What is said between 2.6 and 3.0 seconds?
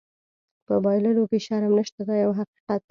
دی.